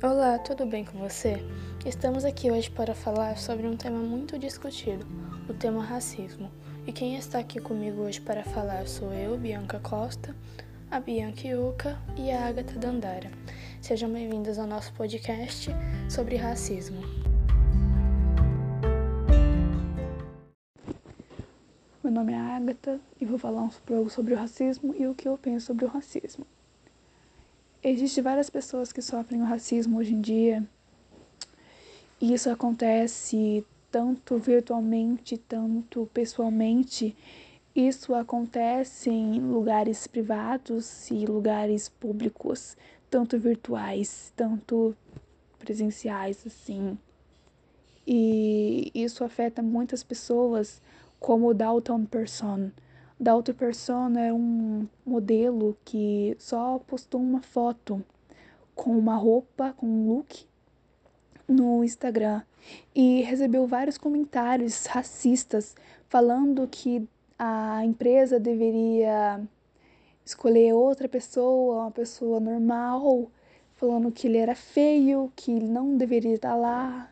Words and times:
Olá, 0.00 0.38
tudo 0.38 0.64
bem 0.64 0.84
com 0.84 0.96
você? 0.96 1.44
Estamos 1.84 2.24
aqui 2.24 2.52
hoje 2.52 2.70
para 2.70 2.94
falar 2.94 3.36
sobre 3.36 3.66
um 3.66 3.76
tema 3.76 3.98
muito 3.98 4.38
discutido, 4.38 5.04
o 5.48 5.52
tema 5.52 5.82
racismo. 5.82 6.52
E 6.86 6.92
quem 6.92 7.16
está 7.16 7.40
aqui 7.40 7.60
comigo 7.60 8.02
hoje 8.02 8.20
para 8.20 8.44
falar 8.44 8.86
sou 8.86 9.12
eu, 9.12 9.36
Bianca 9.36 9.80
Costa, 9.80 10.36
a 10.88 11.00
Bianca 11.00 11.48
Yuka 11.48 11.98
e 12.16 12.30
a 12.30 12.46
Agatha 12.46 12.78
Dandara. 12.78 13.28
Sejam 13.82 14.08
bem-vindos 14.08 14.56
ao 14.56 14.68
nosso 14.68 14.92
podcast 14.92 15.68
sobre 16.08 16.36
racismo. 16.36 17.02
Meu 22.04 22.12
nome 22.12 22.32
é 22.34 22.38
Agatha 22.38 23.00
e 23.20 23.24
vou 23.24 23.36
falar 23.36 23.62
um 23.62 23.70
pouco 23.84 24.08
sobre 24.10 24.32
o 24.32 24.36
racismo 24.36 24.94
e 24.96 25.08
o 25.08 25.14
que 25.16 25.26
eu 25.26 25.36
penso 25.36 25.66
sobre 25.66 25.86
o 25.86 25.88
racismo. 25.88 26.46
Existem 27.82 28.24
várias 28.24 28.50
pessoas 28.50 28.92
que 28.92 29.00
sofrem 29.00 29.40
o 29.40 29.44
racismo 29.44 29.98
hoje 29.98 30.12
em 30.12 30.20
dia. 30.20 30.66
E 32.20 32.34
isso 32.34 32.50
acontece 32.50 33.64
tanto 33.88 34.36
virtualmente, 34.36 35.38
tanto 35.38 36.10
pessoalmente. 36.12 37.16
Isso 37.76 38.16
acontece 38.16 39.10
em 39.10 39.38
lugares 39.38 40.08
privados 40.08 41.08
e 41.12 41.24
lugares 41.24 41.88
públicos, 41.88 42.76
tanto 43.08 43.38
virtuais, 43.38 44.32
tanto 44.34 44.96
presenciais, 45.60 46.44
assim. 46.44 46.98
E 48.04 48.90
isso 48.92 49.22
afeta 49.22 49.62
muitas 49.62 50.02
pessoas, 50.02 50.82
como 51.20 51.46
o 51.46 51.54
Dalton 51.54 52.04
Person 52.06 52.70
da 53.18 53.34
outra 53.34 53.52
persona 53.52 54.20
é 54.20 54.32
um 54.32 54.86
modelo 55.04 55.76
que 55.84 56.36
só 56.38 56.78
postou 56.78 57.20
uma 57.20 57.42
foto 57.42 58.04
com 58.74 58.96
uma 58.96 59.16
roupa, 59.16 59.74
com 59.76 59.86
um 59.86 60.08
look 60.08 60.46
no 61.48 61.82
Instagram 61.82 62.42
e 62.94 63.22
recebeu 63.22 63.66
vários 63.66 63.98
comentários 63.98 64.86
racistas 64.86 65.74
falando 66.08 66.68
que 66.68 67.08
a 67.38 67.84
empresa 67.84 68.38
deveria 68.38 69.40
escolher 70.24 70.74
outra 70.74 71.08
pessoa, 71.08 71.82
uma 71.82 71.90
pessoa 71.90 72.38
normal, 72.38 73.30
falando 73.76 74.12
que 74.12 74.26
ele 74.26 74.36
era 74.36 74.54
feio, 74.54 75.32
que 75.34 75.52
ele 75.52 75.66
não 75.66 75.96
deveria 75.96 76.34
estar 76.34 76.54
lá, 76.54 77.10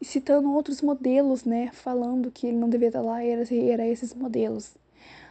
e 0.00 0.04
citando 0.04 0.52
outros 0.52 0.80
modelos, 0.80 1.44
né, 1.44 1.70
falando 1.72 2.30
que 2.30 2.46
ele 2.46 2.56
não 2.56 2.68
deveria 2.68 2.88
estar 2.88 3.02
lá, 3.02 3.22
era, 3.22 3.42
era 3.54 3.86
esses 3.86 4.14
modelos. 4.14 4.74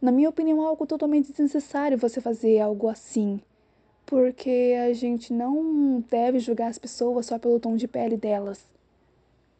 Na 0.00 0.10
minha 0.10 0.30
opinião, 0.30 0.62
é 0.62 0.66
algo 0.66 0.86
totalmente 0.86 1.30
desnecessário 1.30 1.98
você 1.98 2.20
fazer 2.20 2.58
algo 2.58 2.88
assim. 2.88 3.40
Porque 4.06 4.74
a 4.82 4.92
gente 4.94 5.32
não 5.32 6.02
deve 6.08 6.38
julgar 6.38 6.68
as 6.68 6.78
pessoas 6.78 7.26
só 7.26 7.38
pelo 7.38 7.60
tom 7.60 7.76
de 7.76 7.86
pele 7.86 8.16
delas. 8.16 8.64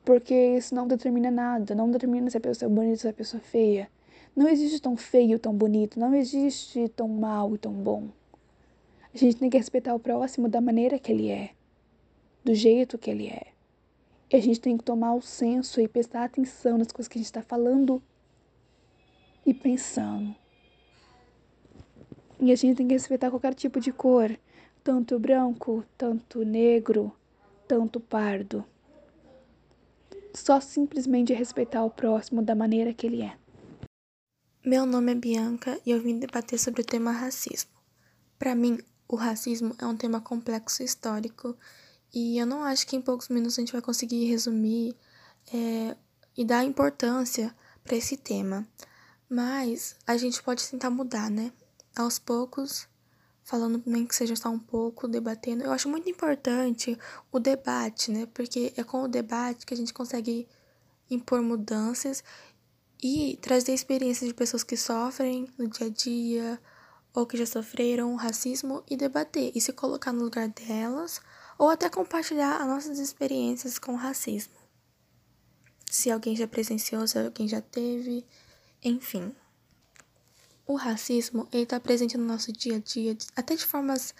Porque 0.04 0.34
isso 0.34 0.74
não 0.74 0.88
determina 0.88 1.30
nada, 1.30 1.74
não 1.74 1.90
determina 1.90 2.30
se 2.30 2.36
a 2.38 2.40
pessoa 2.40 2.70
é 2.70 2.74
bonita 2.74 2.92
ou 2.92 2.96
se 2.96 3.08
a 3.08 3.12
pessoa 3.12 3.40
é 3.40 3.44
feia. 3.44 3.90
Não 4.34 4.48
existe 4.48 4.80
tão 4.80 4.96
feio, 4.96 5.38
tão 5.38 5.52
bonito, 5.52 6.00
não 6.00 6.14
existe 6.14 6.88
tão 6.88 7.06
mal 7.06 7.54
e 7.54 7.58
tão 7.58 7.72
bom. 7.72 8.08
A 9.12 9.18
gente 9.18 9.36
tem 9.36 9.50
que 9.50 9.58
respeitar 9.58 9.94
o 9.94 10.00
próximo 10.00 10.48
da 10.48 10.60
maneira 10.60 10.98
que 10.98 11.12
ele 11.12 11.28
é, 11.28 11.50
do 12.42 12.54
jeito 12.54 12.96
que 12.96 13.10
ele 13.10 13.26
é. 13.26 13.48
E 14.30 14.36
a 14.36 14.40
gente 14.40 14.60
tem 14.60 14.76
que 14.78 14.84
tomar 14.84 15.14
o 15.14 15.20
senso 15.20 15.80
e 15.80 15.88
prestar 15.88 16.24
atenção 16.24 16.78
nas 16.78 16.92
coisas 16.92 17.08
que 17.08 17.18
a 17.18 17.20
gente 17.20 17.26
está 17.26 17.42
falando 17.42 18.00
e 19.44 19.54
pensando. 19.54 20.34
E 22.40 22.50
a 22.52 22.56
gente 22.56 22.76
tem 22.76 22.88
que 22.88 22.94
respeitar 22.94 23.30
qualquer 23.30 23.54
tipo 23.54 23.78
de 23.80 23.92
cor, 23.92 24.38
tanto 24.82 25.18
branco, 25.18 25.84
tanto 25.96 26.44
negro, 26.44 27.12
tanto 27.68 28.00
pardo. 28.00 28.64
Só 30.34 30.60
simplesmente 30.60 31.34
respeitar 31.34 31.84
o 31.84 31.90
próximo 31.90 32.42
da 32.42 32.54
maneira 32.54 32.94
que 32.94 33.06
ele 33.06 33.22
é. 33.22 33.36
Meu 34.64 34.86
nome 34.86 35.12
é 35.12 35.14
Bianca 35.14 35.80
e 35.84 35.90
eu 35.90 36.00
vim 36.00 36.18
debater 36.18 36.58
sobre 36.58 36.82
o 36.82 36.84
tema 36.84 37.12
racismo. 37.12 37.70
Para 38.38 38.54
mim, 38.54 38.78
o 39.08 39.16
racismo 39.16 39.74
é 39.78 39.86
um 39.86 39.96
tema 39.96 40.20
complexo 40.20 40.82
histórico 40.82 41.56
e 42.12 42.38
eu 42.38 42.46
não 42.46 42.62
acho 42.64 42.86
que 42.86 42.96
em 42.96 43.02
poucos 43.02 43.28
minutos 43.28 43.58
a 43.58 43.62
gente 43.62 43.72
vai 43.72 43.82
conseguir 43.82 44.26
resumir 44.26 44.96
é, 45.52 45.96
e 46.36 46.44
dar 46.44 46.64
importância 46.64 47.54
para 47.82 47.96
esse 47.96 48.16
tema. 48.16 48.66
Mas 49.30 49.94
a 50.04 50.16
gente 50.16 50.42
pode 50.42 50.68
tentar 50.68 50.90
mudar, 50.90 51.30
né? 51.30 51.52
Aos 51.94 52.18
poucos, 52.18 52.88
falando 53.44 53.80
nem 53.86 54.04
que 54.04 54.16
seja 54.16 54.34
só 54.34 54.48
um 54.48 54.58
pouco, 54.58 55.06
debatendo. 55.06 55.62
Eu 55.62 55.70
acho 55.70 55.88
muito 55.88 56.10
importante 56.10 56.98
o 57.30 57.38
debate, 57.38 58.10
né? 58.10 58.26
Porque 58.34 58.72
é 58.76 58.82
com 58.82 59.02
o 59.04 59.08
debate 59.08 59.64
que 59.64 59.72
a 59.72 59.76
gente 59.76 59.94
consegue 59.94 60.48
impor 61.08 61.40
mudanças 61.42 62.24
e 63.00 63.38
trazer 63.40 63.72
experiências 63.72 64.26
de 64.28 64.34
pessoas 64.34 64.64
que 64.64 64.76
sofrem 64.76 65.48
no 65.56 65.68
dia 65.68 65.86
a 65.86 65.90
dia 65.90 66.60
ou 67.14 67.24
que 67.24 67.36
já 67.36 67.46
sofreram 67.46 68.16
racismo 68.16 68.82
e 68.90 68.96
debater 68.96 69.52
e 69.54 69.60
se 69.60 69.72
colocar 69.72 70.12
no 70.12 70.24
lugar 70.24 70.48
delas 70.48 71.20
ou 71.56 71.68
até 71.68 71.88
compartilhar 71.88 72.60
as 72.60 72.66
nossas 72.66 72.98
experiências 72.98 73.78
com 73.78 73.94
racismo. 73.94 74.54
Se 75.88 76.10
alguém 76.10 76.34
já 76.34 76.48
presenciou, 76.48 77.06
se 77.06 77.18
alguém 77.18 77.46
já 77.46 77.60
teve, 77.60 78.26
enfim, 78.82 79.34
o 80.66 80.74
racismo 80.74 81.48
ele 81.52 81.64
está 81.64 81.80
presente 81.80 82.16
no 82.16 82.24
nosso 82.24 82.52
dia 82.52 82.76
a 82.76 82.78
dia, 82.78 83.16
até 83.36 83.56
de 83.56 83.64
formas 83.64 84.14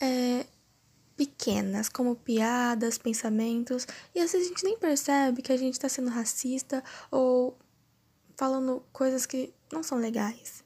é, 0.00 0.46
pequenas, 1.16 1.88
como 1.88 2.14
piadas, 2.14 2.98
pensamentos, 2.98 3.86
e 4.14 4.20
às 4.20 4.32
vezes 4.32 4.46
a 4.46 4.50
gente 4.50 4.64
nem 4.64 4.78
percebe 4.78 5.42
que 5.42 5.52
a 5.52 5.56
gente 5.56 5.74
está 5.74 5.88
sendo 5.88 6.10
racista 6.10 6.84
ou 7.10 7.56
falando 8.36 8.84
coisas 8.92 9.24
que 9.24 9.54
não 9.72 9.82
são 9.82 9.98
legais. 9.98 10.62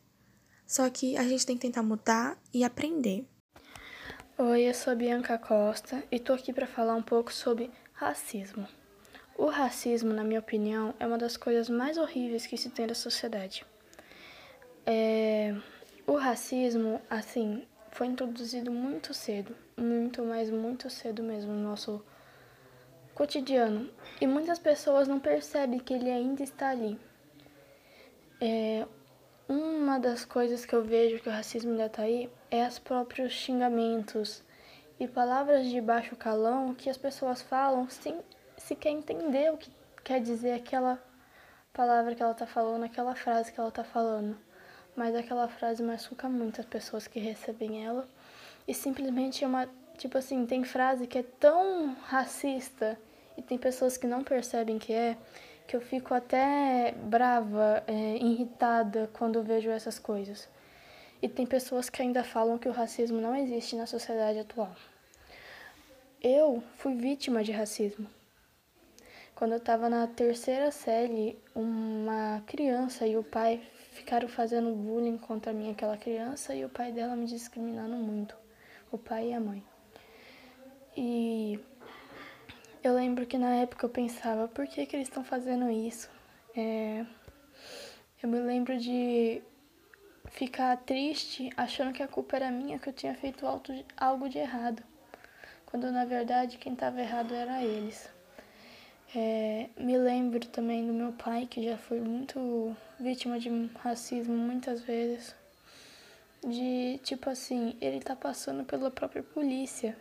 Só 0.66 0.88
que 0.90 1.16
a 1.16 1.24
gente 1.24 1.46
tem 1.46 1.56
que 1.56 1.62
tentar 1.62 1.82
mudar 1.82 2.38
e 2.52 2.64
aprender. 2.64 3.26
Oi, 4.36 4.62
eu 4.62 4.74
sou 4.74 4.96
Bianca 4.96 5.38
Costa 5.38 6.02
e 6.10 6.18
tô 6.18 6.32
aqui 6.32 6.52
para 6.52 6.66
falar 6.66 6.94
um 6.94 7.02
pouco 7.02 7.32
sobre 7.32 7.70
racismo. 7.92 8.66
O 9.40 9.46
racismo, 9.46 10.12
na 10.12 10.22
minha 10.22 10.38
opinião, 10.38 10.92
é 11.00 11.06
uma 11.06 11.16
das 11.16 11.34
coisas 11.34 11.70
mais 11.70 11.96
horríveis 11.96 12.46
que 12.46 12.58
se 12.58 12.68
tem 12.68 12.86
na 12.86 12.94
sociedade. 12.94 13.64
É... 14.84 15.56
O 16.06 16.14
racismo, 16.16 17.00
assim, 17.08 17.66
foi 17.90 18.08
introduzido 18.08 18.70
muito 18.70 19.14
cedo, 19.14 19.56
muito, 19.78 20.22
mas 20.22 20.50
muito 20.50 20.90
cedo 20.90 21.22
mesmo 21.22 21.54
no 21.54 21.62
nosso 21.62 22.04
cotidiano. 23.14 23.88
E 24.20 24.26
muitas 24.26 24.58
pessoas 24.58 25.08
não 25.08 25.18
percebem 25.18 25.80
que 25.80 25.94
ele 25.94 26.10
ainda 26.10 26.42
está 26.42 26.68
ali. 26.68 27.00
É... 28.42 28.86
Uma 29.48 29.98
das 29.98 30.22
coisas 30.22 30.66
que 30.66 30.74
eu 30.74 30.84
vejo 30.84 31.18
que 31.18 31.30
o 31.30 31.32
racismo 31.32 31.70
ainda 31.70 31.86
está 31.86 32.02
aí 32.02 32.28
é 32.50 32.68
os 32.68 32.78
próprios 32.78 33.32
xingamentos 33.32 34.42
e 35.00 35.08
palavras 35.08 35.66
de 35.66 35.80
baixo 35.80 36.14
calão 36.14 36.74
que 36.74 36.90
as 36.90 36.98
pessoas 36.98 37.40
falam 37.40 37.88
sem 37.88 38.20
se 38.70 38.76
quer 38.76 38.90
entender 38.90 39.52
o 39.52 39.56
que 39.56 39.68
quer 40.04 40.20
dizer 40.20 40.52
aquela 40.52 41.02
palavra 41.72 42.14
que 42.14 42.22
ela 42.22 42.34
tá 42.34 42.46
falando, 42.46 42.84
aquela 42.84 43.16
frase 43.16 43.52
que 43.52 43.58
ela 43.58 43.72
tá 43.72 43.82
falando. 43.82 44.38
Mas 44.94 45.12
aquela 45.16 45.48
frase 45.48 45.82
machuca 45.82 46.28
muito 46.28 46.60
as 46.60 46.66
pessoas 46.66 47.08
que 47.08 47.18
recebem 47.18 47.84
ela. 47.84 48.06
E 48.68 48.72
simplesmente 48.72 49.42
é 49.42 49.46
uma. 49.48 49.68
Tipo 49.98 50.18
assim, 50.18 50.46
tem 50.46 50.62
frase 50.62 51.08
que 51.08 51.18
é 51.18 51.24
tão 51.24 51.96
racista 52.04 52.96
e 53.36 53.42
tem 53.42 53.58
pessoas 53.58 53.96
que 53.96 54.06
não 54.06 54.22
percebem 54.22 54.78
que 54.78 54.92
é, 54.92 55.16
que 55.66 55.74
eu 55.74 55.80
fico 55.80 56.14
até 56.14 56.92
brava, 56.92 57.82
é, 57.88 58.18
irritada 58.18 59.10
quando 59.12 59.42
vejo 59.42 59.68
essas 59.68 59.98
coisas. 59.98 60.48
E 61.20 61.28
tem 61.28 61.44
pessoas 61.44 61.90
que 61.90 62.00
ainda 62.00 62.22
falam 62.22 62.56
que 62.56 62.68
o 62.68 62.72
racismo 62.72 63.20
não 63.20 63.34
existe 63.34 63.74
na 63.74 63.86
sociedade 63.86 64.38
atual. 64.38 64.70
Eu 66.22 66.62
fui 66.76 66.94
vítima 66.94 67.42
de 67.42 67.50
racismo. 67.50 68.19
Quando 69.40 69.52
eu 69.52 69.56
estava 69.56 69.88
na 69.88 70.06
terceira 70.06 70.70
série, 70.70 71.34
uma 71.54 72.42
criança 72.46 73.06
e 73.06 73.16
o 73.16 73.24
pai 73.24 73.58
ficaram 73.92 74.28
fazendo 74.28 74.76
bullying 74.76 75.16
contra 75.16 75.50
mim, 75.50 75.70
aquela 75.70 75.96
criança, 75.96 76.54
e 76.54 76.62
o 76.62 76.68
pai 76.68 76.92
dela 76.92 77.16
me 77.16 77.24
discriminando 77.24 77.96
muito, 77.96 78.36
o 78.92 78.98
pai 78.98 79.30
e 79.30 79.32
a 79.32 79.40
mãe. 79.40 79.64
E 80.94 81.58
eu 82.84 82.94
lembro 82.94 83.24
que 83.24 83.38
na 83.38 83.54
época 83.54 83.86
eu 83.86 83.88
pensava, 83.88 84.46
por 84.46 84.66
que, 84.66 84.84
que 84.84 84.94
eles 84.94 85.08
estão 85.08 85.24
fazendo 85.24 85.70
isso? 85.70 86.10
É, 86.54 87.06
eu 88.22 88.28
me 88.28 88.40
lembro 88.40 88.76
de 88.76 89.42
ficar 90.26 90.76
triste 90.76 91.48
achando 91.56 91.94
que 91.94 92.02
a 92.02 92.08
culpa 92.08 92.36
era 92.36 92.50
minha, 92.50 92.78
que 92.78 92.90
eu 92.90 92.92
tinha 92.92 93.14
feito 93.14 93.46
algo 93.96 94.28
de 94.28 94.36
errado, 94.36 94.82
quando 95.64 95.90
na 95.90 96.04
verdade 96.04 96.58
quem 96.58 96.74
estava 96.74 97.00
errado 97.00 97.34
era 97.34 97.64
eles. 97.64 98.19
É, 99.14 99.68
me 99.76 99.98
lembro 99.98 100.46
também 100.46 100.86
do 100.86 100.92
meu 100.92 101.12
pai, 101.12 101.44
que 101.44 101.64
já 101.64 101.76
foi 101.76 102.00
muito 102.00 102.76
vítima 102.98 103.40
de 103.40 103.50
racismo 103.74 104.36
muitas 104.36 104.82
vezes. 104.82 105.34
De 106.46 107.00
tipo 107.02 107.28
assim, 107.28 107.76
ele 107.80 108.00
tá 108.00 108.14
passando 108.14 108.64
pela 108.64 108.88
própria 108.88 109.22
polícia, 109.22 109.96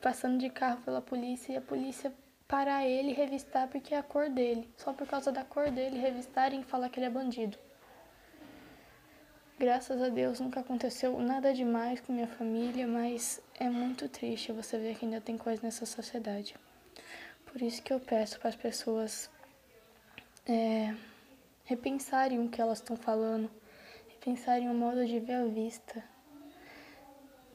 passando 0.00 0.38
de 0.38 0.48
carro 0.48 0.80
pela 0.82 1.02
polícia 1.02 1.52
e 1.52 1.56
a 1.56 1.60
polícia 1.60 2.10
parar 2.48 2.86
ele 2.86 3.10
e 3.10 3.14
revistar 3.14 3.68
porque 3.68 3.94
é 3.94 3.98
a 3.98 4.02
cor 4.02 4.30
dele. 4.30 4.66
Só 4.78 4.94
por 4.94 5.06
causa 5.06 5.30
da 5.30 5.44
cor 5.44 5.70
dele 5.70 5.98
revistarem 5.98 6.60
e 6.60 6.64
falar 6.64 6.88
que 6.88 6.98
ele 6.98 7.06
é 7.06 7.10
bandido. 7.10 7.58
Graças 9.58 10.00
a 10.00 10.08
Deus 10.08 10.40
nunca 10.40 10.60
aconteceu 10.60 11.18
nada 11.20 11.52
demais 11.52 12.00
com 12.00 12.14
minha 12.14 12.26
família, 12.26 12.88
mas 12.88 13.42
é 13.60 13.68
muito 13.68 14.08
triste 14.08 14.52
você 14.52 14.78
ver 14.78 14.96
que 14.96 15.04
ainda 15.04 15.20
tem 15.20 15.36
coisa 15.36 15.62
nessa 15.62 15.84
sociedade. 15.84 16.56
Por 17.54 17.62
isso 17.62 17.80
que 17.84 17.92
eu 17.92 18.00
peço 18.00 18.40
para 18.40 18.48
as 18.48 18.56
pessoas 18.56 19.30
é, 20.44 20.92
repensarem 21.62 22.44
o 22.44 22.48
que 22.48 22.60
elas 22.60 22.78
estão 22.78 22.96
falando, 22.96 23.48
repensarem 24.08 24.68
o 24.68 24.74
modo 24.74 25.06
de 25.06 25.20
ver 25.20 25.34
a 25.34 25.44
vista. 25.44 26.02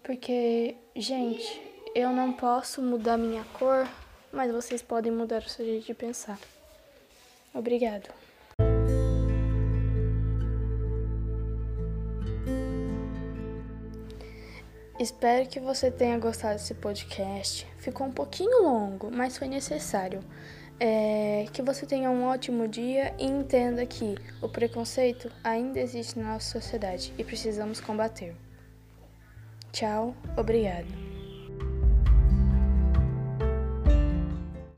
Porque, 0.01 0.77
gente, 0.95 1.61
eu 1.93 2.11
não 2.13 2.31
posso 2.31 2.81
mudar 2.81 3.17
minha 3.17 3.43
cor, 3.59 3.85
mas 4.31 4.49
vocês 4.53 4.81
podem 4.81 5.11
mudar 5.11 5.41
o 5.41 5.49
seu 5.49 5.65
jeito 5.65 5.87
de 5.87 5.93
pensar. 5.93 6.39
Obrigado. 7.53 8.09
Espero 14.99 15.47
que 15.47 15.61
você 15.61 15.89
tenha 15.89 16.19
gostado 16.19 16.55
desse 16.55 16.73
podcast. 16.73 17.65
Ficou 17.77 18.05
um 18.05 18.11
pouquinho 18.11 18.63
longo, 18.63 19.09
mas 19.09 19.37
foi 19.37 19.47
necessário. 19.47 20.19
É, 20.77 21.45
que 21.53 21.61
você 21.61 21.85
tenha 21.85 22.09
um 22.09 22.25
ótimo 22.25 22.67
dia 22.67 23.13
e 23.17 23.25
entenda 23.25 23.85
que 23.85 24.15
o 24.41 24.49
preconceito 24.49 25.31
ainda 25.41 25.79
existe 25.79 26.19
na 26.19 26.33
nossa 26.33 26.59
sociedade 26.59 27.13
e 27.17 27.23
precisamos 27.23 27.79
combater. 27.79 28.35
Tchau, 29.71 30.13
obrigado. 30.37 31.08